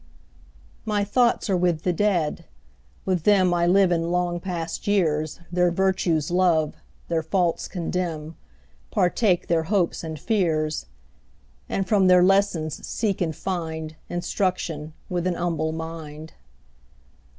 [0.83, 2.45] My thoughts are with the Dead;
[3.05, 6.73] with them I live in long past years, Their virtues love,
[7.07, 8.35] their faults condemn, 15
[8.89, 10.87] Partake their hopes and fears;
[11.69, 16.33] And from their lessons seek and find Instruction with an humble mind.